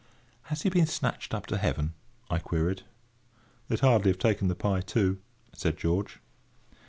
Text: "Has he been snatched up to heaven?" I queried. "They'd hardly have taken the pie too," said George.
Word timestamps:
"Has 0.45 0.63
he 0.63 0.69
been 0.71 0.87
snatched 0.87 1.31
up 1.31 1.45
to 1.45 1.59
heaven?" 1.59 1.93
I 2.27 2.39
queried. 2.39 2.81
"They'd 3.67 3.81
hardly 3.81 4.09
have 4.09 4.17
taken 4.17 4.47
the 4.47 4.55
pie 4.55 4.81
too," 4.81 5.19
said 5.53 5.77
George. 5.77 6.19